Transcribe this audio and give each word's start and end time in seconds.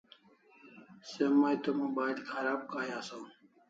Se 1.09 1.23
may 1.39 1.55
to 1.63 1.71
mobile 1.79 2.19
kharab 2.29 2.61
kay 2.71 2.89
asaw 2.99 3.23